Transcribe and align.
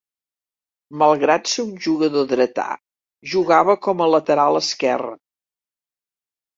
Malgrat 1.01 1.51
ser 1.51 1.65
un 1.65 1.75
jugador 1.89 2.27
dretà, 2.33 2.67
jugava 3.37 3.79
com 3.87 4.05
a 4.05 4.11
lateral 4.17 4.63
esquerre. 4.65 5.17